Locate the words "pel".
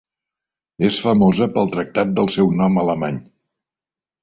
1.59-1.69